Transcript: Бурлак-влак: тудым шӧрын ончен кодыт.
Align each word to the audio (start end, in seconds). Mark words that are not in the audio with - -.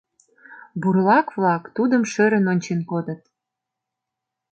Бурлак-влак: 0.81 1.63
тудым 1.75 2.03
шӧрын 2.11 2.45
ончен 2.51 2.79
кодыт. 2.89 3.21